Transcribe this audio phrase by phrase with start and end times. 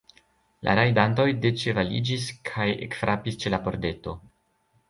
[0.67, 4.21] La rajdantoj deĉevaliĝis kaj ekfrapis ĉe la pordeto.